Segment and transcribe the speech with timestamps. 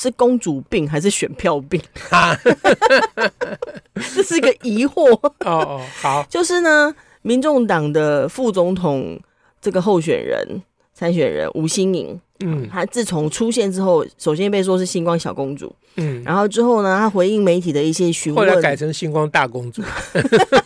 [0.00, 1.78] 是公主病还是选票病？
[4.14, 5.10] 这是一个疑惑。
[5.12, 9.20] 哦哦，好，就是呢，民众党的副总统
[9.60, 10.62] 这个候选人
[10.94, 12.18] 参选人吴欣盈。
[12.40, 19.82] 嗯，她自从出现之后，首先被说是星光小公主，嗯，然后之后呢，她回应媒体的一些询问，后来改成星光大公主，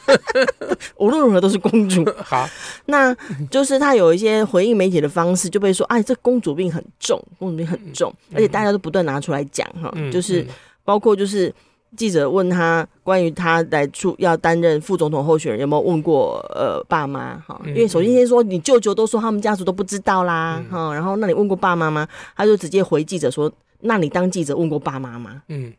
[0.99, 2.05] 无论如何都是公主。
[2.23, 2.49] 好，
[2.87, 3.15] 那
[3.51, 10.47] 就是她有一些回应媒体的方式，就被说，哎，这公主病很重，公主病很重，而且大家都不断拿出来讲，哈，就是
[10.85, 11.53] 包括就是。
[11.97, 17.61] 记者问他关于他来出要担任副总统候选人有没有问过呃爸妈哈？
[17.67, 22.07] 因为首先先说你舅舅都说他们家族都不知道啦哈，然后那你问过爸妈吗？
[22.37, 25.43] 他就直接回记者说：那你当记者问过爸妈吗？
[25.49, 25.73] 嗯，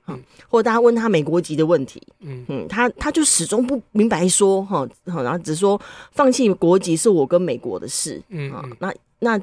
[0.47, 5.79] 或者大家问他美国籍的问题，嗯嗯，他他就始终不明白说哈，然后只说
[6.11, 9.39] 放弃国籍是我跟美国的事，嗯啊，那那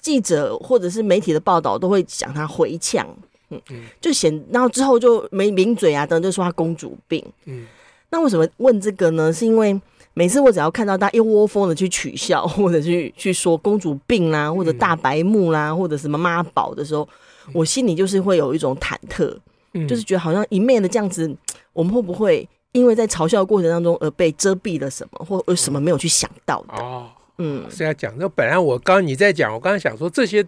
[0.00, 3.06] 记者或者是媒体的报道都会讲他回呛。
[3.50, 7.24] 嗯嗯，就显，然后之后就没抿嘴啊，等等，就说她公主病。
[7.46, 7.66] 嗯，
[8.10, 9.32] 那为什么问这个呢？
[9.32, 9.80] 是因为
[10.14, 17.08] 每次我只要看到她一窝蜂的去取笑，或者去去说公主病啦、啊，或者大白目啦、啊，或者什么妈宝的时候，
[17.52, 19.34] 我心里就是会有一种忐忑，
[19.74, 21.34] 嗯、就是觉得好像一面的这样子，
[21.72, 26.74] 我们会不会因为在嘲笑的过程当中而被遮蔽了什么，或有什么没有去想到的？
[26.82, 27.08] 哦。
[27.38, 28.12] 嗯，是要讲。
[28.18, 30.44] 那本来我刚你在讲，我刚才想说这些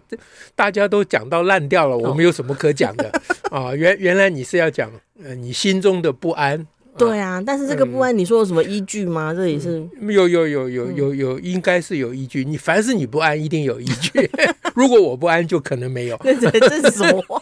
[0.55, 3.09] 大家都讲到烂掉了，我们有什么可讲的
[3.49, 3.75] 啊、哦？
[3.75, 4.91] 原原来你是要讲
[5.23, 6.67] 呃你心中的不安。
[6.97, 9.31] 对啊，但是这个不安，你说有什么依据吗？
[9.31, 12.43] 嗯、这也是有有有有有有，应该是有依据。
[12.43, 14.29] 你凡是你不安，一定有依据。
[14.75, 16.17] 如果我不安，就可能没有。
[16.21, 17.41] 对对，这是什么话？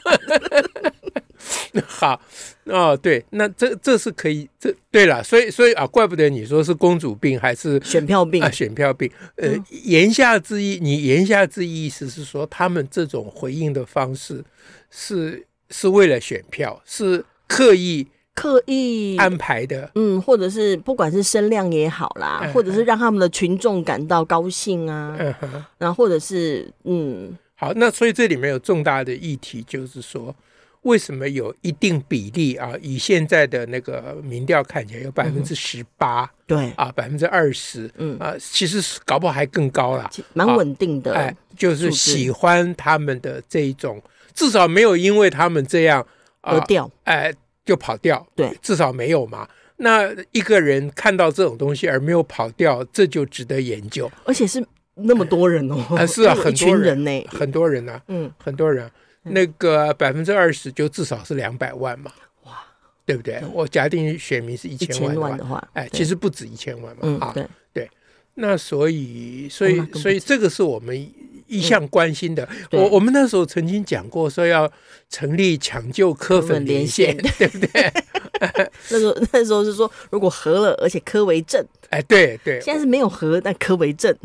[1.88, 2.20] 好
[2.66, 8.50] 哦，对，那这这是可以，这对了，所以所以啊，怪不得你说是公主病还是选票病啊？
[8.52, 14.44] 选票病，呃，嗯、言下之意，你言下之意意思是说，他们这种回应的方式
[14.92, 25.34] 是是为了选票，是刻意刻意安排的，嗯，或者是不管是声量也好啦，嗯、或者是让他们的群众感到高兴啊，嗯、
[25.78, 30.36] 然后或者是嗯，好，那所以这里面有重大的议题，就是说。
[30.84, 32.74] 为什么有一定比例啊？
[32.82, 41.14] 以现在的那个民调看起来有百分之十八，对啊，百分之二十，嗯啊，其实搞不好还更高了，蛮稳定的。
[41.14, 44.02] 哎，就是喜欢他们的这一种，
[44.34, 46.06] 至少没有因为他们这样
[46.42, 47.34] 而掉，哎，
[47.66, 48.26] 就跑掉。
[48.34, 49.48] 对，至少没有嘛。
[49.82, 54.10] 那一个人看到这种东西而没有跑掉，这就值得研究。
[54.24, 54.66] 而且是
[54.96, 58.90] 那么多人哦，啊，是啊， 很多人呢，很多人呢，嗯，很多人。
[59.24, 62.12] 那个百分之二十就至少是两百万嘛，
[62.44, 62.58] 哇，
[63.06, 63.42] 对不对？
[63.54, 67.34] 我假定选民是一千万的话，哎，其实不止一千万嘛，啊，
[67.74, 67.90] 对，
[68.36, 71.14] 那所以，所以，所以这个是我们
[71.48, 72.48] 一向关心的。
[72.72, 74.72] 我我们那时候曾经讲过，说要
[75.10, 77.92] 成立抢救科粉连线， 对不对？
[78.90, 84.16] 那时候 那时候是说，如果合了，而且科为正，哎，对对，现在是没有合，但科为正。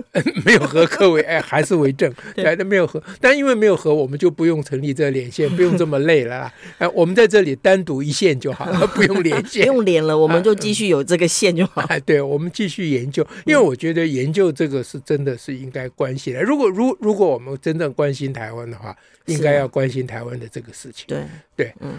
[0.44, 6.54] 没有和柯为哎，还是为正， 对，那没有和，但因为没有和，我们就不用成立这个连线， 不用这么累了啦。
[6.78, 11.82] 哎，我们在这里单独一线就好了，不用连线，不用连了，我们就继续有这个线就好。
[11.82, 16.42] 哎，对，我们继续研究，因为我觉得研究这个是真的是应该关心的。
[16.42, 21.04] 如果如如果我们真正关心台湾的话，应该要关心台湾的这个事情。
[21.06, 21.22] 对
[21.54, 21.98] 对，嗯，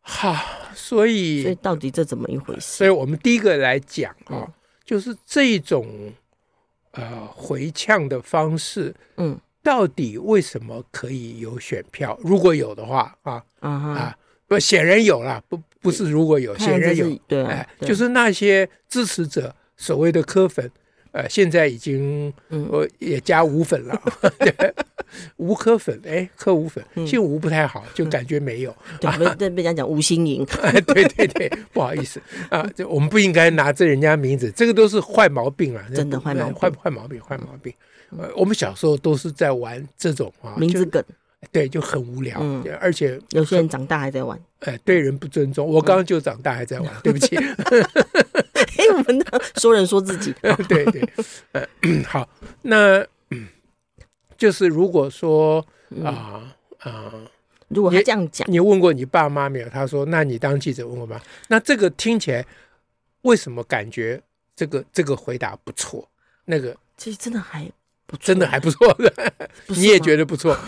[0.00, 0.36] 好，
[0.74, 2.60] 所以所以到底这怎么一回事？
[2.60, 4.46] 所以我们第一个来讲啊，
[4.84, 5.86] 就是这种。
[6.92, 12.18] 呃，回呛的方式，嗯，到底为什么可以有选票？
[12.22, 20.70] 如果有的话，啊，啊，啊，不，显然有了，不，不是如果有，显然有，对，哎，就是那些支持者，所谓的科粉，
[21.12, 24.02] 呃，现在已经，我也加吴粉了。
[24.38, 24.74] 嗯
[25.36, 28.74] 吴科粉，哎，科吴粉，姓吴不太好，就感觉没有。
[28.98, 30.42] 对， 被被人家讲吴心莹。
[30.62, 32.18] 哎，对对对，不好意思
[32.48, 37.70] 啊，这我们不应该拿这人家名字，这个都是坏毛病啊，真的坏毛病，坏坏毛病，坏毛病。
[38.16, 41.04] 呃，我们小时候都是在玩这种啊，名字梗，
[41.50, 42.40] 对，就很无聊，
[42.80, 45.68] 而且有些人长大还在玩，哎，对人不尊重。
[45.68, 47.36] 我刚刚就长大还在玩，对不起。
[48.78, 49.24] 哎，我们
[49.56, 50.34] 说人说自己，
[50.68, 52.28] 对对，好，
[52.62, 53.06] 那。
[54.34, 55.64] 就是如果说
[56.02, 57.12] 啊啊，
[57.68, 59.68] 如果他这样讲，你问过你爸妈没有？
[59.68, 62.44] 他说：“那你当记者问过吗？”那这个听起来，
[63.20, 64.20] 为什么感觉
[64.56, 66.08] 这个这个回答不错？
[66.46, 67.70] 那个其实真的还
[68.04, 69.32] 不，真的还不错的，
[69.68, 70.58] 你也觉得不错？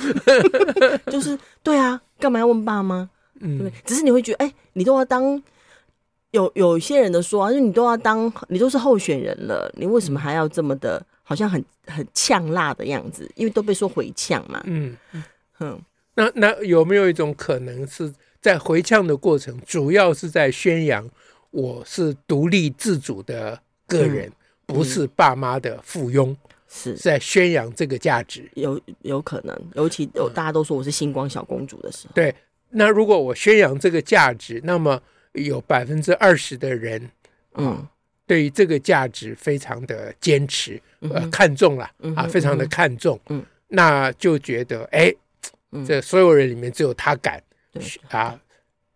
[1.11, 3.11] 就是对啊，干嘛要问爸妈？
[3.41, 5.43] 嗯，对，只是你会觉得，哎，你都要当
[6.35, 13.31] 有有一些人的说啊，就你都要当，你都是候选人了，你为什么还要这么的，好像很很呛辣的样子？
[13.37, 14.61] 因为都被说回呛嘛。
[14.65, 14.97] 嗯
[15.61, 15.81] 嗯。
[16.17, 21.09] 那那有没有一种可能是在回呛的过程，主要是在宣扬
[21.53, 24.33] 我是独立自主的个人，嗯、
[24.67, 26.35] 不是爸妈的附庸，
[26.69, 28.51] 是、嗯、在宣扬这个价值？
[28.55, 32.13] 有有可能，尤其有大家都说我是星光小公主的时候。
[32.13, 32.35] 对，
[32.71, 35.01] 那如果我宣扬这个价值，那么
[35.35, 37.11] 有百分之二十的人，
[37.55, 37.87] 嗯，
[38.27, 45.15] 对于这个价值非常的坚持，嗯、呃，看重了、嗯、啊，非常的看重，嗯，那就觉得哎。
[45.85, 47.43] 这所有人里面只有他敢，
[48.09, 48.39] 啊，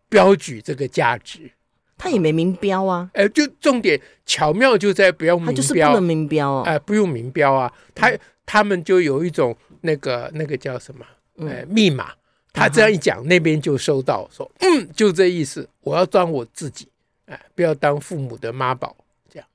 [0.08, 1.50] 标举这个价值，
[1.96, 3.11] 他也没明标啊。
[3.14, 7.73] 哎，就重点巧妙就在不要明标，他就是不能明标哎，不用明标啊。
[7.96, 8.12] 他
[8.46, 11.05] 他们就有一种那个那个叫什么？
[11.50, 12.12] 哎，密码。
[12.58, 15.69] 他这样一讲，那边就收到，说嗯，就这意思。
[15.81, 16.88] 我要当我自己，
[17.26, 18.96] 哎，不要当父母的妈宝，
[19.32, 19.49] 这样。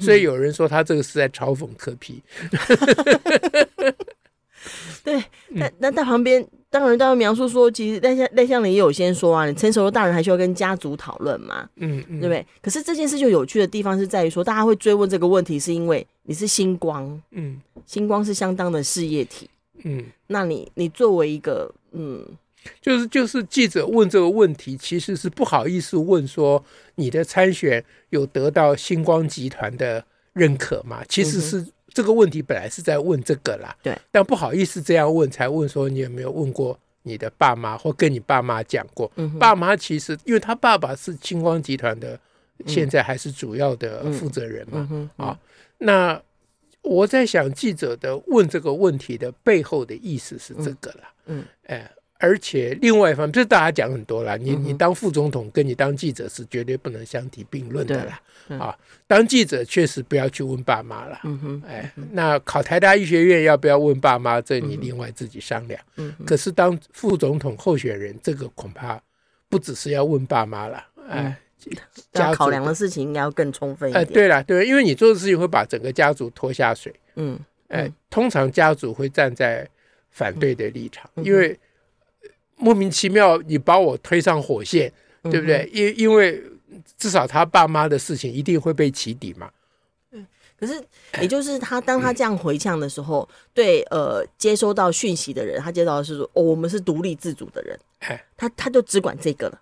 [0.00, 2.22] 所以有人说他这个是在嘲讽柯皮。
[5.02, 6.46] 对，那那在旁边。
[6.72, 12.46] 当然，当然描述说，其实赖向赖香伶也有先说啊，你成熟的大人还需要跟家族讨论嘛，嗯，嗯，对不对？
[12.62, 19.50] 可是这件事就有趣的地方是在于说，大家会追问这个问题，是因为你是星光，嗯，星光是相当的事业体，
[19.82, 22.26] 嗯，那你你作为一个，嗯，
[22.80, 26.64] 就是就是记者问这个问题，其实是不好意思问说
[26.94, 31.02] 你的参选有得到星光集团的认可吗？
[31.08, 31.60] 其实是。
[31.60, 39.10] 嗯这个问题本来是在问这个啦，对，但不好意思这样问，才问说你有没有问过你的爸妈，或跟你爸妈讲过？
[39.16, 42.16] 嗯、爸妈其实因为他爸爸是星光集团的，
[42.64, 45.36] 现在还是主要的负责人嘛，啊，
[45.78, 46.22] 那
[46.82, 51.90] 我在想记者的问这个问题的背后的意思是这个了，嗯，哎。
[52.22, 54.36] 而且另外一方面，这大家讲很多了。
[54.36, 58.20] 你你当副总统，跟你当记者是绝对不能相提并论的啦。
[58.58, 61.18] 啊，当记者确实不要去问爸妈了。
[61.24, 64.38] 嗯哼，哎，那考台大医学院要不要问爸妈？
[64.38, 65.80] 这你另外自己商量。
[65.96, 69.00] 嗯，可是当副总统候选人，这个恐怕
[69.48, 70.84] 不只是要问爸妈了。
[71.08, 71.34] 哎，
[72.14, 74.02] 要考量的事情应该要更充分一点。
[74.02, 76.94] 哎，对了，对，因为你做的事情会把整个家族拖下水。
[77.16, 79.68] 嗯，哎，通常家族会站在
[80.10, 81.58] 反对的立场，因为。
[82.62, 84.92] 莫名其妙，你把我推上火线，
[85.22, 85.66] 对不对？
[85.72, 86.44] 因、嗯、因为
[86.98, 89.50] 至少他爸妈的事情一定会被起底嘛。
[90.10, 90.26] 嗯，
[90.58, 90.78] 可是
[91.22, 99.58] 也就是他当他这样回呛的时候，嗯、对呃接收到讯息的人，他接到的是说、哦、我们是独立自主的人，哎，他他就只管这个了，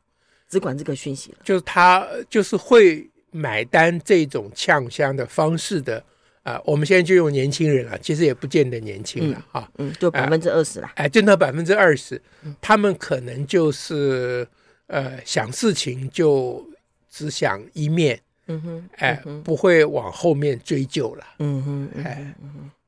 [0.49, 6.03] 只管这个讯息了，就是他就是会买单这种呛香的方式的。
[6.45, 12.19] 啊，我们现在就用年轻人了，其实也不见得年轻了啊，嗯，就百分之二十了，哎，就那百分之二十，
[12.59, 14.49] 他们可能就是
[14.87, 16.67] 呃想事情就
[17.11, 22.35] 只想一面，嗯哼，哎，不会往后面追究了，嗯哼，哎，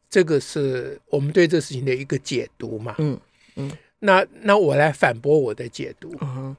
[0.09, 3.21] 这个是我们对这事情的一个解读嘛，嗯
[3.57, 6.57] 嗯，那那我来反驳我的解读，嗯，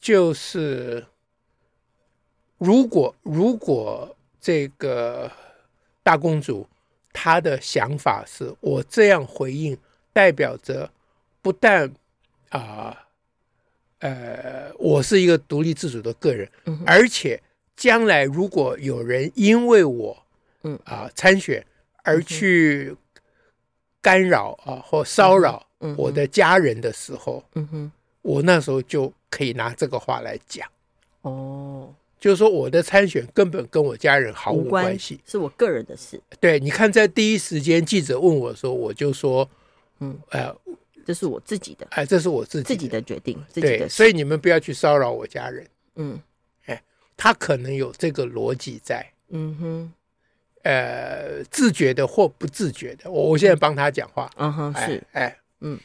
[0.00, 1.06] 就是
[2.58, 5.30] 如果如果这个。
[6.06, 6.64] 大公主，
[7.12, 9.76] 她的想法是我这样回应，
[10.12, 10.88] 代表着
[11.42, 11.92] 不但
[12.50, 12.96] 啊，
[13.98, 16.48] 呃，我是一个独立自主的个人，
[16.86, 17.42] 而且
[17.74, 20.16] 将来如果有人因为我，
[20.62, 21.66] 嗯啊参选
[22.04, 22.96] 而去
[24.00, 25.66] 干扰啊或骚扰
[25.96, 27.92] 我的家人的时候，嗯哼，
[28.22, 30.66] 我那时候就可以拿这个话来讲，
[31.20, 31.94] 哦。
[32.18, 36.18] 就是说，我的参选根本跟我家人毫无关系，是我个人的事。
[36.40, 39.48] 对，你看，在第一时间记者问我说，我就说，
[40.00, 40.52] 嗯，呃，
[41.04, 45.66] 这是我自己的，哎，这是我自己自己的决定，自己的对，所以你们不要去骚扰我家人。
[45.96, 46.18] 嗯，
[46.64, 46.82] 哎，
[47.18, 49.92] 他可能有这个逻辑在，嗯哼，
[50.62, 54.52] 呃，自觉的或不自觉的，我我现在帮他讲话，嗯。
[54.52, 55.78] 哼，是，哎，嗯，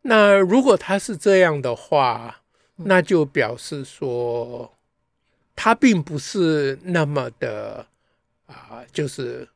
[0.00, 2.40] 那如果他是这样的话，
[2.78, 4.72] 那就表示说。
[5.60, 7.84] 他并不是那么的
[8.46, 9.48] 啊，就是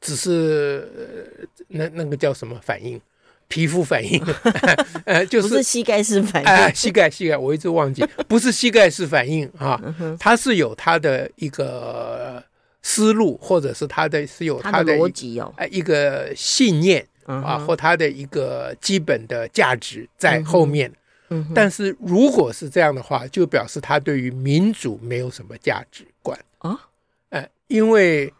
[0.00, 3.00] 只是那那个叫什么反应，
[3.48, 4.24] 皮肤反应，
[5.04, 9.82] 呃，就是不是膝盖式反应，哎，膝盖膝盖，我一直忘记， 不是膝盖式反应啊，
[10.16, 12.40] 他是有他的一个
[12.80, 20.92] 思路，或者是他的是有他的逻辑哦，哎，一个信念啊，或他的一个基本的价值在后面。
[21.54, 26.78] 但是如果是这样的话，就表示他对于民主没有什么价值观啊。
[27.30, 28.32] 哎，因为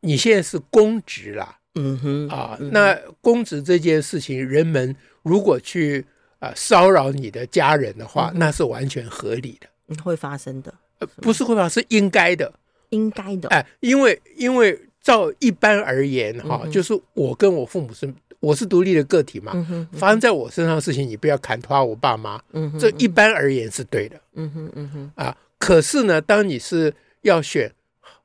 [0.00, 6.04] 你现在是公职啦，嗯哼啊，那公职这件事情，人们如果去
[6.38, 10.72] 啊骚扰你的家人的话，那是完全合理的，会发生的。
[11.00, 12.52] 呃不是会发生，是应该的，
[12.90, 13.48] 应该的。
[13.48, 18.12] 哎，因为因为照一般而言哈，就是我跟我父母是。
[18.40, 22.40] 我是独立的个体嘛，嗯嗯、发生在我身上的事情，你不要砍拖我爸妈。
[22.52, 24.20] 嗯、哼这一般而言是对的。
[24.34, 26.92] 嗯哼嗯哼啊，可是呢，当你是
[27.22, 27.70] 要选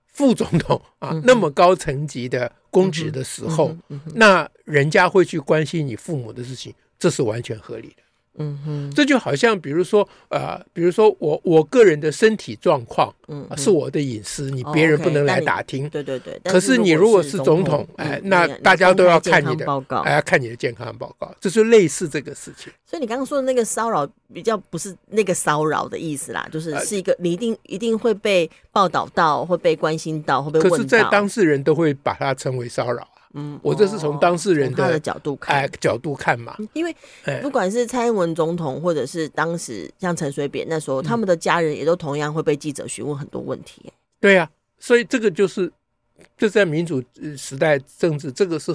[0.07, 3.75] 副总统 啊，嗯、那么高层级的公职的时候，
[4.13, 8.03] 那人家会去关心你父母的事情，这是完全合理的。
[8.37, 15.89] 嗯哼，这就好像比如说，呃，比如说我我个人的身体状况，嗯，是我的隐私，你别人不能来打听。
[15.89, 16.39] 对对对。
[16.43, 22.71] 可是你如果是总统，哎，那大家都要看你的报告，哎，要看你的健康报告，这是类似这个事情。
[22.85, 30.77] 所以你刚刚说的那个骚扰，比较不是那个骚扰的意思啦，就是是一个你一定一定会被报道到，会被关心到，会被问到。
[30.77, 33.07] 可是，在当事人都会把它称为骚扰。
[33.35, 36.55] 嗯，我这是从当事人的、角度看，哎，角度看嘛。
[36.73, 36.95] 因为
[37.41, 43.91] 不管是蔡英文总统，或者是当时像陈水扁那时候，他们的家人也都同样会被记者询问很多问题。
[44.19, 44.49] 对呀，
[44.79, 45.71] 所以这个就是，
[46.37, 47.03] 就在民主
[47.37, 48.73] 时代政治，这个是。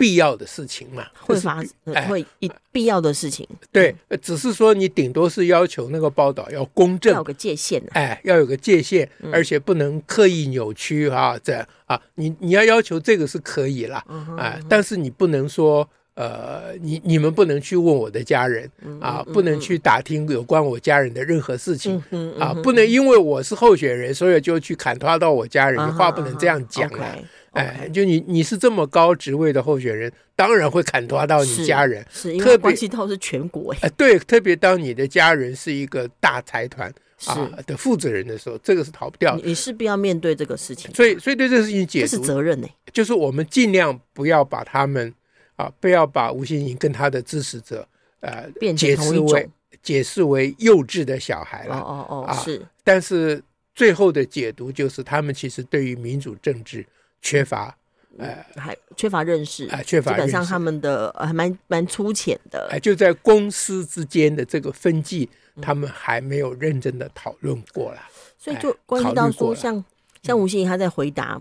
[0.00, 3.46] 必要的事情嘛，会发生，会一必要的事情。
[3.70, 14.02] 对，只是说你顶多是要求那个报道要公正，要有个界限，哎，要有个界限，而且不能刻意扭曲啊，这样啊，你你要要求这个是可以啦，
[14.38, 18.70] 啊，但是你不能说，呃，你你们不能去问我的家人
[19.02, 22.02] 啊，不能去打听有关我家人的任何事情
[22.38, 27.18] 啊，不能因为我是候选人，所以就去砍他到我家人，你话不能这样讲了。
[27.52, 33.88] 哎，就你你是这么高职位的候选人，当然会砍拖到你家人，是，是因为关系到是全国哎。
[33.96, 36.88] 对，特别当你的家人是一个大财团
[37.26, 39.42] 啊的负责人的时候，这个是逃不掉的。
[39.44, 45.12] 你势必要面对这个事情，所以所以对这个事情解读是责任呢，就是我们尽量不要把他们
[45.56, 47.84] 啊，不要把吴欣颖跟他的支持者
[48.20, 49.50] 呃解释为
[49.82, 51.74] 解释为幼稚的小孩了。
[51.74, 52.62] 哦哦哦，是。
[52.84, 53.42] 但是
[53.74, 56.86] 最后的解读就是，他们其实对于民主政治。
[57.22, 57.76] 缺乏，
[58.18, 65.28] 呃，还缺乏认识，哎，缺乏，基本上他们的呃还蛮蛮粗浅的，哎，就在公司之间的这个分际，
[65.60, 68.00] 他们还没有认真的讨论过了，
[68.38, 69.84] 所以就关系到说，像
[70.22, 71.40] 像吴欣怡他在回答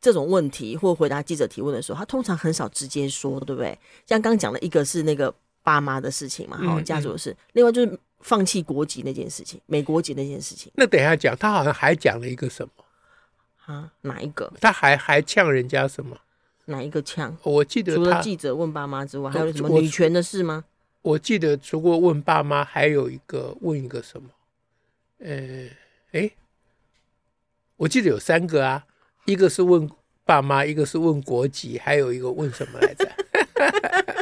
[0.00, 3.78] 这种问题或回答记者提问的时候，他通常很少直接说，对不对？
[4.06, 5.32] 像刚刚讲的一个是那个
[5.62, 10.72] 爸妈的事情嘛，好，家族的事，另外就是放弃国籍那件事情，美国籍那件事情。
[10.74, 12.70] 那等一下讲，他好像还讲了一个什么？
[13.68, 14.50] 啊，哪一个？
[14.62, 16.16] 他还还呛人家什么？
[16.64, 17.36] 哪一个呛？
[17.42, 20.64] 我记得除了记者问爸妈之外，还有什么女权的事吗？
[21.02, 24.30] 我，我记得除过问爸妈，还有一个问一个什么？
[25.18, 25.68] 呃，
[26.12, 26.30] 哎，
[27.76, 28.86] 我记得有三个啊，
[29.26, 29.90] 一个是问
[30.24, 33.06] 爸妈，一个是问国籍，还有一个问什么来着？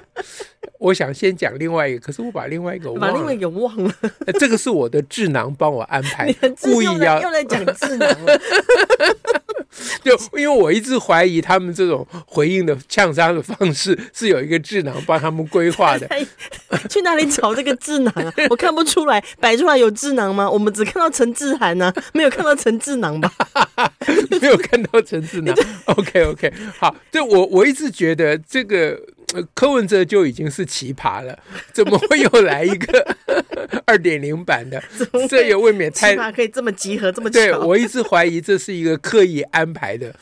[0.86, 3.92] 我想先讲另外一个，可是我把另外一个忘了，把另外一个忘了。
[4.38, 8.40] 这个是我的智囊帮我安排， 故意要又来讲智囊了。
[10.02, 16.08] 就因为我一直怀疑他们这种回应的呛杀的方式是有一个智囊帮他们规划的。
[16.88, 18.32] 去哪里找这个智囊啊？
[18.48, 20.48] 我看不出来，摆出来有智囊吗？
[20.48, 23.30] 我们只看到陈志涵呢，没有看到陈智囊吧？
[24.40, 25.54] 没有看到陈智囊。
[25.86, 28.98] OK OK，好，就我我一直觉得这个。
[29.54, 31.38] 柯文哲就已经是奇葩了，
[31.72, 33.16] 怎么会又来一个
[33.84, 34.82] 二点零版的？
[35.28, 40.14] 这也未免太奇葩，可以这么集合这么对，我一直怀疑这是一个刻意安排的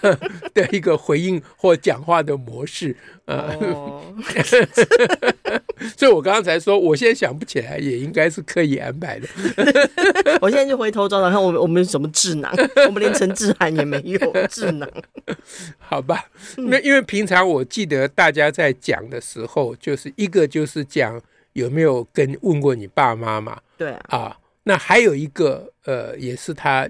[0.52, 2.96] 的一个回应或讲话的模式。
[3.26, 4.02] 哦，
[5.96, 9.28] 所以我刚刚才说，我现在想不起来，也应该是刻意安排的。
[10.40, 12.52] 我现在就回头找找看，我们我们什么智囊？
[12.88, 14.90] 我们连陈志涵也没有智囊。
[15.78, 16.24] 好吧，
[16.56, 21.20] 那因为平常我记得大家在讲的时候，就是一个就是讲
[21.52, 23.60] 有没有跟问过你爸妈嘛？
[23.76, 26.88] 对啊，啊，那还有一个呃，也是他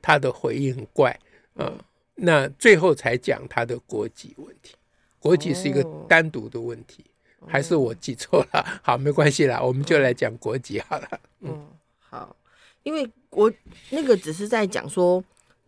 [0.00, 1.18] 他的回应很怪，
[1.56, 1.78] 嗯，
[2.14, 4.74] 那最后才讲他的国籍问题。
[5.20, 7.04] 国籍是一个单独的问题，
[7.40, 8.64] 哦、还是我记错了？
[8.82, 11.08] 好，没关系啦，我们就来讲国籍好了。
[11.40, 11.68] 嗯，嗯，
[11.98, 12.36] 好，
[12.84, 13.52] 因为我
[13.90, 15.22] 那个只是在讲说，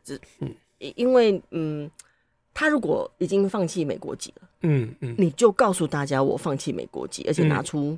[0.04, 1.90] 只嗯，因为嗯，
[2.52, 7.96] 他如果已经放弃美国籍了，嗯嗯，嗯你就告诉大家我放弃美国籍，而且拿出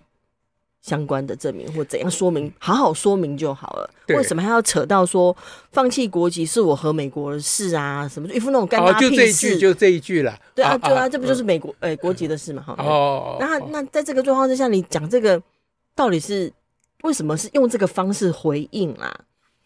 [0.83, 3.91] 相关的证明或怎样说明，好好说明就好了。
[4.09, 5.35] 为什么还要扯到说
[5.71, 8.07] 放弃国籍是我和美国的事啊？
[8.07, 9.57] 什么一副那种干妈屁事？
[9.59, 10.39] 就这一句了。
[10.55, 12.63] 对啊，对啊，这不就是美国诶国籍的事嘛？
[12.63, 12.75] 哈。
[12.79, 13.39] 哦。
[13.41, 15.43] 那那在这个状况之下，你讲这个
[15.95, 16.53] 到底是
[17.03, 19.19] 为什么是用这个方式回应啊？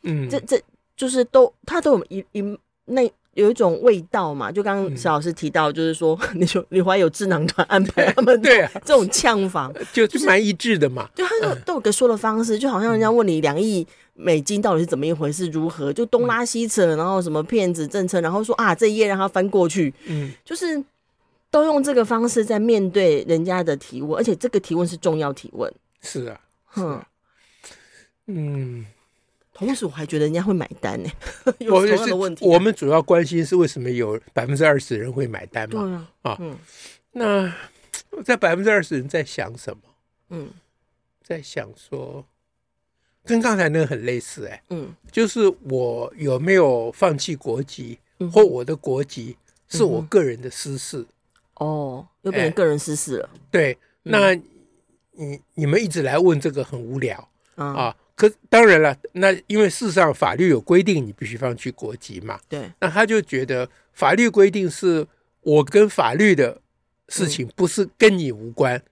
[0.04, 0.62] 嗯，这这
[0.96, 3.10] 就是都他都有一一那。
[3.36, 11.08] 有一种味道嘛，就刚刚石老师提到，就是说， 你说李怀有智囊团安排他们 对这种呛房， 就就蛮一致的嘛。
[11.14, 20.82] 就他说都有个说的方式，就好像人家问你两亿美金到底是怎么一回事，如何就东拉西扯，然后什么骗子政策，然后说啊这一页让他翻过去，嗯，就是
[21.50, 25.70] 都用这个方式在面对人家的提问，而且这个提问是重要提问。
[26.00, 27.02] 是啊，哼，
[28.28, 28.86] 嗯。
[29.56, 31.08] 同时，我还觉得人家会买单呢。
[31.60, 36.06] 有同样的问题，我们主要关心是为什么有百分之二十人会买单嘛？
[36.20, 36.58] 啊，嗯，
[37.12, 37.50] 那
[38.22, 39.82] 在百分之二十人在想什么？
[40.28, 40.50] 嗯，
[41.24, 42.22] 在想说，
[43.24, 47.98] 跟刚才那个很类似哎，嗯，就是我有没有放弃国籍，
[48.30, 51.06] 或我的国籍是我个人的私事？
[51.54, 53.30] 哦，又变成个人私事了。
[53.50, 54.34] 对，那
[55.12, 57.96] 你你们一直来问这个很无聊啊。
[58.16, 62.40] 可当然了，那因为事实上法律有规定，你必须放弃国籍嘛。
[62.48, 62.72] 对。
[62.80, 65.06] 那他就觉得法律规定是
[65.42, 66.58] 我跟法律的
[67.10, 68.82] 事情，不是跟你无关，嗯、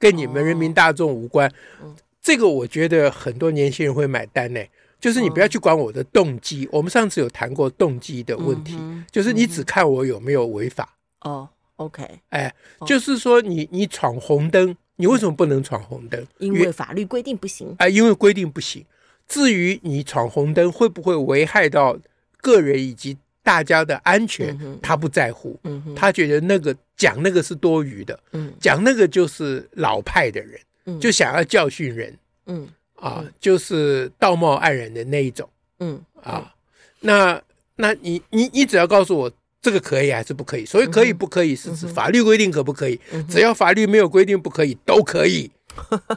[0.00, 1.48] 跟你们人民大众无关。
[1.80, 4.60] 哦、这个我觉得很多年轻人会买单呢。
[4.98, 6.66] 就是你不要去管我的动机。
[6.66, 10.96] 哦、我们上次有谈过动机的问题，嗯、就是你只看我有没有违法。
[11.20, 12.02] 哦，OK。
[12.30, 12.52] 哎，
[12.84, 14.76] 就是说你你闯红灯。
[14.96, 16.26] 你为什么不能闯红灯？
[16.38, 17.74] 因为法律规定不行。
[17.78, 18.84] 哎，因为规定不行。
[19.28, 21.96] 至于你闯红灯会不会危害到
[22.38, 25.58] 个人以及大家的安全，他不在乎。
[25.94, 28.18] 他觉得那个讲那个是多余的。
[28.60, 32.18] 讲那个就是老派的人，就想要教训人。
[32.46, 35.48] 嗯，啊，就是道貌岸然的那一种。
[35.80, 36.54] 嗯，啊，
[37.00, 37.40] 那
[37.76, 39.30] 那你你你只要告诉我。
[39.66, 40.64] 这个可以还是不可以？
[40.64, 43.00] 所以可以不可以是指法律规定可不可以？
[43.28, 45.50] 只要法律没有规定不可以，都可以。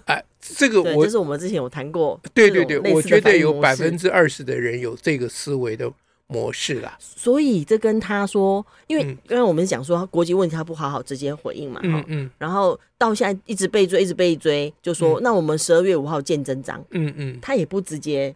[0.05, 2.21] 哎， 这个我就是我们之前有谈过。
[2.31, 5.91] 对对对，我觉得有百分之二十的人有这个思维的
[6.27, 6.95] 模式啦。
[6.99, 11.79] 所以这跟他说，因为因为我们讲说国籍问题，他不好好直接回应嘛。
[11.81, 12.29] 嗯嗯。
[12.37, 16.79] 然后到现在一直被追，一直被追，就说那我们十二月五号见真章。
[16.91, 17.39] 嗯嗯。
[17.41, 18.35] 他也不直接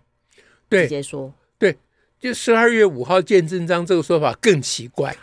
[0.72, 1.32] 直接说。
[2.24, 5.14] 就十二月五号见真章这个说法更奇怪，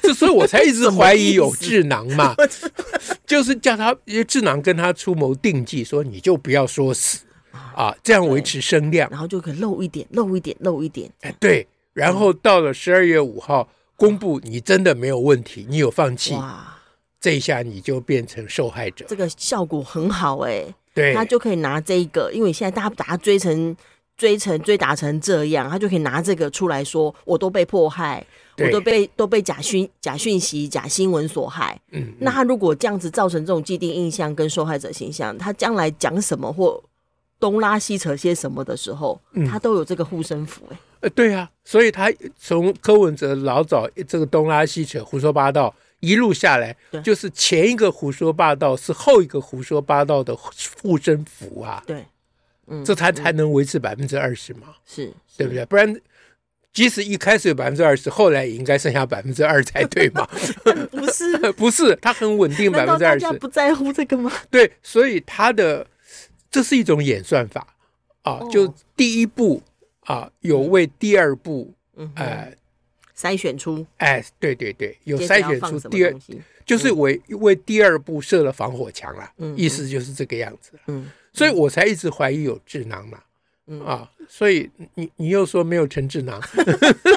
[0.00, 2.34] 这 所以我才一直怀疑有智囊嘛，
[3.26, 7.18] 就是叫他因为智囊跟他出谋定计，说你就不要说死。
[7.76, 11.10] 啊，这样维持声量，然后就可以漏一点，漏一点，漏一点。
[11.20, 16.78] 哎，对，然后到了十二月五号公布，你真的没有问题，你有放弃，哇，
[17.20, 23.76] 这一下你就变成受害者，这个效果很好哎，对，他就可以拿这个，因为现在大家把他追成。
[24.16, 28.24] 追成追打成这样，他就可以拿这个出来说，我都被迫害，
[28.58, 31.78] 我都被都被假讯假讯息、假新闻所害。
[31.90, 36.80] 嗯，嗯，那他如果这样子造成这种既定印象跟受害者形象，他将来讲什么或
[37.40, 40.62] 东拉西扯些什么的时候，嗯、他都有这个护身符。
[40.70, 50.36] 哎，呃，对啊，所以他从柯文哲老早这个东拉西扯、胡说八道一路下来，就是前一个胡说八道是后一个胡说八道的
[50.80, 51.82] 护身符啊。
[51.84, 52.04] 对。
[52.66, 55.64] 嗯，这才才能维持百分之二十嘛，是对不对？
[55.66, 55.94] 不然，
[56.72, 60.26] 即使一开始有百分之二十，后来也应该剩下百分之二才 对嘛？
[60.90, 63.20] 不是， 不是，它很稳定百分之二十。
[63.20, 64.32] 大家不在乎这个吗？
[64.50, 65.86] 对，所以它的
[66.50, 67.76] 这是一种演算法
[68.22, 69.62] 啊，就第一步
[70.00, 71.72] 啊，有为第二步，
[72.16, 72.52] 呃，
[73.16, 76.14] 筛选出，哎，对对对，有筛选出第二，
[76.66, 81.10] 就是为为第二步设了防火墙了，意思就是这个样子，嗯。
[81.34, 83.18] 所以我才一直怀疑有智囊嘛，
[83.66, 86.40] 嗯啊，所以你你又说没有陈智囊，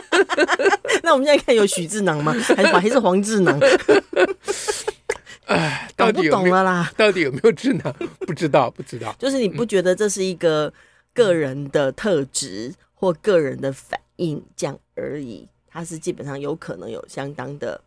[1.03, 2.33] 那我们现在看有许智囊吗？
[2.55, 3.57] 还是还是黄智囊？
[5.45, 6.91] 哎，到底有有懂了啦？
[6.97, 7.93] 到底有没有智囊？
[8.19, 9.15] 不知道，不知道。
[9.17, 10.73] 就是你不觉得这是一个
[11.13, 15.47] 个人的特质或个人的反应这样而已？
[15.69, 17.79] 它是基本上有可能有相当的。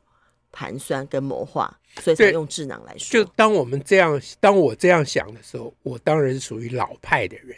[0.53, 3.23] 盘算跟谋划，所以才用智囊来说。
[3.23, 7.57] 就当我们这样，当我这样想的时候，我当然是属于老派的人。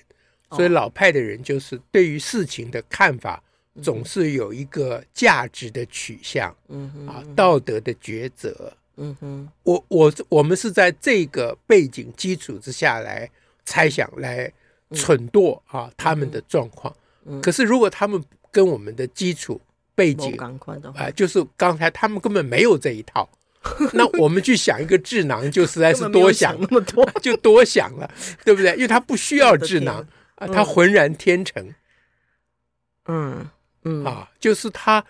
[0.55, 3.43] 所以老派的人就是对于事情的看法，
[3.83, 9.49] 总是有一个价值的取向，嗯哼，啊，道德的抉择，嗯哼。
[9.63, 13.27] 我我我们是在这个背景基础之下来
[13.65, 14.53] 猜想、来
[14.91, 16.95] 忖度啊他们的状况。
[17.41, 19.59] 可是如果他们跟我们的基础，
[19.95, 20.51] 背景啊、
[20.97, 23.29] 呃，就是刚才他们根本没有这一套
[23.95, 28.11] 那我们去想一个智囊，就实在是多想那么多， 就多想了，
[28.45, 28.73] 对不对？
[28.75, 31.73] 因为他不需要智囊啊，他浑然天成。
[33.07, 33.49] 嗯
[33.85, 35.01] 嗯啊，就是他，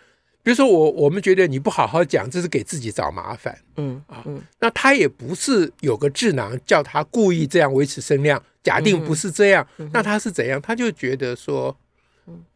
[0.42, 3.58] 比如说我，我们觉得你不好好讲，这是给自己找麻烦。
[3.76, 4.22] 嗯啊，
[4.60, 8.42] 那他也不是有个智囊叫他故意这样维持声量。
[8.62, 10.60] 假定不是这样，那他是怎样？
[10.60, 11.74] 他就觉得说。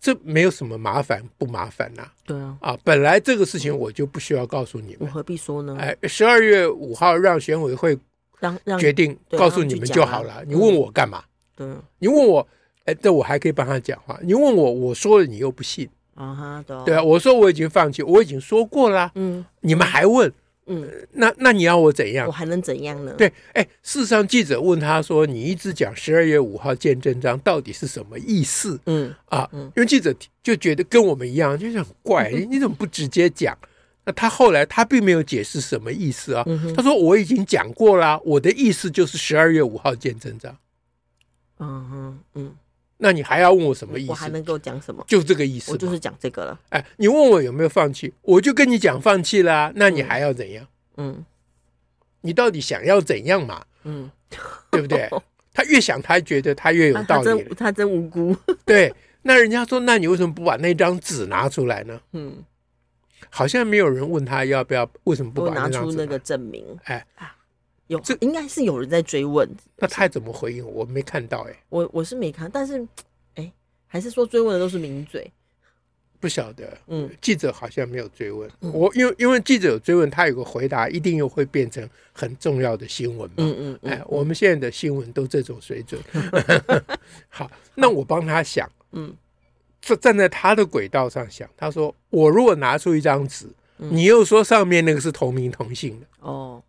[0.01, 2.09] 这没有什么麻烦不麻烦呐？
[2.25, 5.77] 对啊，啊，本来这个事情我就不需要告诉你们，我何必说呢？
[5.79, 7.99] 哎，十二月五号让选委会
[8.39, 10.45] 让决定告诉你们就好了。
[10.47, 11.25] 你问我干嘛？
[11.57, 11.67] 对，
[11.99, 12.47] 你问我，
[12.85, 14.19] 哎，这我还可以帮他讲话。
[14.23, 19.11] 你问我，我说了你又不信啊哈，对啊，我说我已经放弃，我已经说过了。
[19.15, 20.33] 嗯，你们还问？
[20.67, 22.27] 嗯，那那你要我怎样？
[22.27, 23.15] 我还能怎样呢？
[23.17, 33.57] 对，哎，事实上记者问他说：“你一直讲十二月五号见真章，到底是什么意思？”嗯啊，因为记者就觉得跟我们一样，就是很怪， 你怎么不直接讲？
[34.05, 36.45] 那他后来他并没有解释什么意思啊。
[36.77, 40.57] 他说：“我已经讲过了，我的意思就是十二月五号见真章。”
[41.59, 42.55] 嗯哼，嗯。
[42.99, 44.11] 那你还要问我什么意思？
[44.11, 45.05] 我还能够讲什么？
[45.07, 45.73] 就这个意思。
[45.73, 46.61] 我就是讲这个了。
[46.71, 49.73] 哎，你问我有没有放弃，我就跟你讲放弃了。
[49.77, 50.67] 那你还要怎样？
[50.97, 51.25] 嗯。
[52.23, 53.65] 你到底想要怎样嘛？
[53.85, 54.11] 嗯，
[54.71, 55.09] 对不对？
[55.55, 57.25] 他越想，他觉得他越有道理。
[57.25, 58.37] 他真，他真无辜。
[58.67, 62.01] 对，那人家说，那你为什么不把那张纸拿出来呢？
[62.13, 62.43] 嗯，
[63.31, 66.65] 好像没有人问他要不要，为什么不把那拿出那个证明？
[66.85, 67.07] 哎，
[67.89, 69.49] 有，这应该是有人在追问。
[69.77, 70.67] 那他怎么回应？
[70.67, 71.47] 我没看到。
[71.49, 72.87] 哎，我我是没看，但是，
[73.35, 73.53] 哎，
[73.87, 75.31] 还是说追问的都是名嘴。
[76.19, 78.51] 不晓得，嗯，记者好像没有追问。
[78.61, 86.03] 我，因为因为记者有追问，他有个回答，一定又会变成很重要的新闻嘛，嗯嗯，哎，我们现在的新闻都这种水准，
[87.29, 89.15] 好，那我帮他想，嗯，
[89.83, 93.47] 站站在他的轨道上想，他说，我如果拿出一张纸，
[93.77, 96.63] 你又说上面那个是同名同姓的，哦，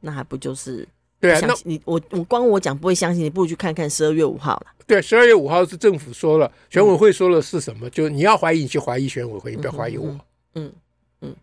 [0.00, 0.86] 那还不就是？
[1.20, 4.66] 对啊，那你我我光我讲不会相信，你不如去看看十二月五号了。
[4.86, 7.90] 对，十二月五号是政府说了，选委会说了是什么？
[7.90, 10.16] 就你要怀疑，你去怀疑选委会，你不要怀疑我。
[10.54, 10.72] 嗯
[11.20, 11.34] 嗯，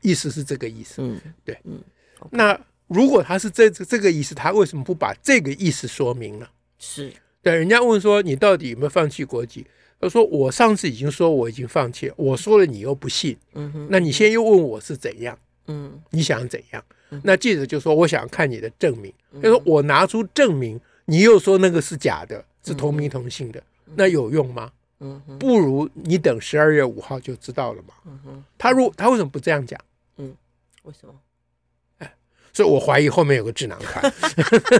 [0.00, 0.94] 意思是这个意思。
[0.98, 1.78] 嗯，对，嗯。
[2.30, 6.48] 那如果他是这这个意思，他为什么不把这个意思说明呢？
[6.78, 9.66] 是对，人家问说你到底有没有放弃国籍？
[10.00, 13.36] 他说我上次已经说我已经放弃了，我说了你又不信。
[13.52, 15.38] 嗯哼，那你现在又问我是怎样？
[15.66, 16.82] 嗯，你想怎样？
[17.22, 23.62] 那记者就说：“我想看你的证明。”他说：“我拿出证明，你又说那个是假的，是同名同姓的，
[23.94, 24.72] 那有用吗？
[25.00, 28.42] 嗯，不如你等十二月五号就知道了嘛。
[28.58, 29.80] 他如他为什么不这样讲？
[30.16, 30.34] 嗯，
[30.82, 31.14] 为什么？
[32.48, 34.12] 哎，所以我怀疑后面有个智囊团。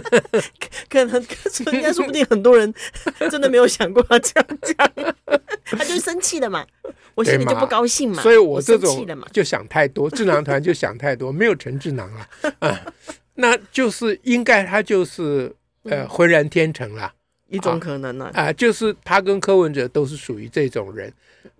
[0.89, 1.25] 可能，
[1.73, 2.73] 应该说不定很多人
[3.31, 4.91] 真的没有想过要这样讲，
[5.65, 6.65] 他就生气了嘛。”
[7.15, 12.25] 我心里就不高兴嘛，所以我这种就想太多，智囊团就想太多，没有成智囊了
[12.59, 12.79] 啊，
[13.33, 15.53] 那就是应该他就是
[15.83, 17.11] 呃浑然天成了，
[17.49, 21.11] 一种可能呢啊，就是他跟柯文哲都是属于这种人，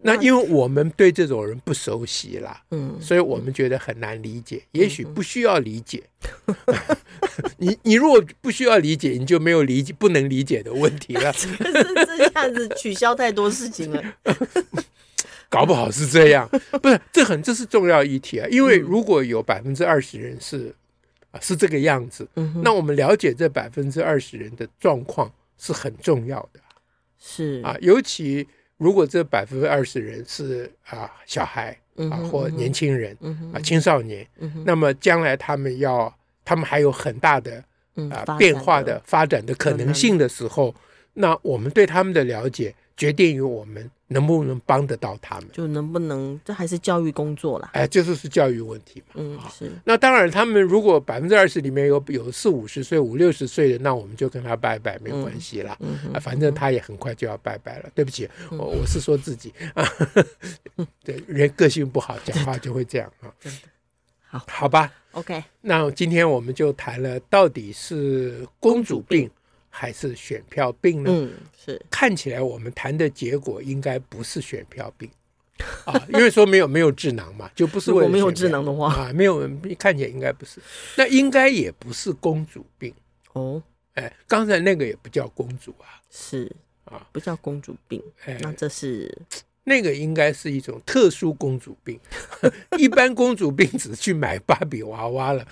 [0.01, 6.03] 那因为我们对这种人不熟悉啦，嗯，所以我们觉得很难理解，也许不需要理解，
[7.57, 14.03] 你你如果不需要理解，你就没有理解不能理解的问题了， 可是这下子取消太多事情了。
[15.49, 16.47] 搞不好是这样，
[16.79, 18.47] 不是这很这是重要议题啊！
[18.51, 20.71] 因为如果有百分之二十人是
[21.31, 22.27] 啊是这个样子，
[22.63, 26.59] 那我们了解这百分之二十人的状况是很重要的。
[27.19, 27.61] 是。
[27.63, 31.77] 啊，尤其如果这百分之二十人是啊小孩
[32.09, 33.15] 啊或年轻人
[33.53, 34.25] 啊青少年，
[34.65, 36.11] 那么将来他们要
[36.43, 37.63] 他们还有很大的
[38.09, 40.73] 啊变化的发展的可能性的时候，
[41.13, 43.89] 那我们对他们的了解决定于我们。
[44.11, 45.47] 能不能帮得到他们？
[45.53, 47.69] 就能不能，这还是教育工作啦。
[47.73, 49.13] 哎，这就是教育问题嘛。
[49.17, 49.71] 嗯，是。
[49.85, 55.77] 那当然，他们如果百分之二十里面有有四五十岁、五六十岁的，那我们就跟他拜拜，没关系啦。
[55.79, 57.89] 嗯啊，反正他也很快就要拜拜了。
[57.93, 59.87] 对不起，我我是说自己啊。
[61.05, 63.29] 对，人个性不好，讲话就会这样啊。
[63.39, 63.59] 真的。
[64.25, 64.91] 好，好吧。
[65.11, 65.43] OK。
[65.61, 69.29] 那今天我们就谈了，到底是公主病。
[69.79, 71.09] 还是选票病呢？
[71.09, 75.09] 嗯，是看起来我们谈的结果应该不是选票病
[75.85, 78.09] 啊，因为说没有没有智囊嘛，就不是为了。
[78.09, 80.59] 没有智囊的话啊，没有看起来应该不是，
[80.97, 82.93] 那应该也不是公主病
[83.31, 83.63] 哦。
[83.93, 86.51] 哎，刚才那个也不叫公主啊，是
[86.83, 88.03] 啊，不叫公主病。
[88.25, 89.17] 哎，那这是。
[89.69, 91.99] 那个应该是一种特殊公主病，
[92.79, 95.47] 一般公主病只去买芭比娃娃了。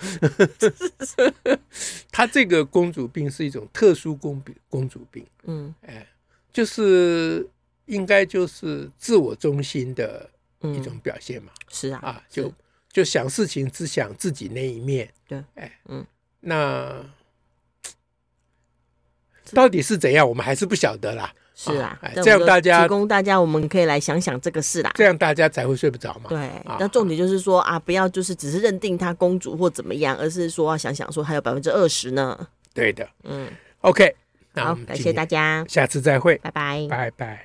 [2.10, 6.04] 他这个公主病是一种特殊公公主病，嗯，哎，
[6.52, 7.48] 就是
[7.86, 10.28] 应该就是自我中心的
[10.62, 11.52] 一种表现嘛。
[11.68, 12.52] 是啊，啊，就
[12.90, 15.08] 就想事情只想自己那一面。
[15.28, 16.04] 对，哎，嗯，
[16.40, 17.04] 那
[19.52, 21.32] 到底是怎样，我们还是不晓得啦。
[21.60, 24.92] 是啊，这样大家提供大家，我们可以来想想这个事啦。
[24.94, 26.28] 这样大家才会睡不着嘛。
[26.28, 32.46] 对，那重点就是说啊，不要就是只是认定她公主或怎么样，而是说要想想说还有百分之二十呢。
[32.72, 33.48] 对的，嗯
[33.80, 34.14] ，OK，
[34.54, 37.44] 好，感谢大家，下次再会，拜拜，拜拜。